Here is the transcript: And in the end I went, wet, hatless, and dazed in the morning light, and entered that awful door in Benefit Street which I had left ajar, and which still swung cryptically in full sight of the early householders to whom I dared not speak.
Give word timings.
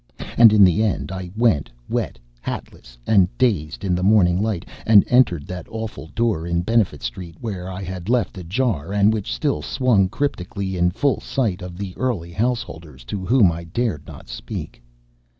And 0.35 0.51
in 0.51 0.63
the 0.63 0.81
end 0.81 1.11
I 1.11 1.29
went, 1.37 1.69
wet, 1.87 2.17
hatless, 2.41 2.97
and 3.05 3.27
dazed 3.37 3.83
in 3.83 3.93
the 3.93 4.01
morning 4.01 4.41
light, 4.41 4.65
and 4.87 5.03
entered 5.07 5.45
that 5.45 5.67
awful 5.69 6.07
door 6.15 6.47
in 6.47 6.63
Benefit 6.63 7.03
Street 7.03 7.35
which 7.39 7.55
I 7.59 7.83
had 7.83 8.09
left 8.09 8.35
ajar, 8.35 8.91
and 8.93 9.13
which 9.13 9.31
still 9.31 9.61
swung 9.61 10.09
cryptically 10.09 10.75
in 10.75 10.89
full 10.89 11.19
sight 11.21 11.61
of 11.61 11.77
the 11.77 11.93
early 11.97 12.31
householders 12.31 13.03
to 13.13 13.27
whom 13.27 13.51
I 13.51 13.63
dared 13.63 14.07
not 14.07 14.27
speak. 14.27 14.81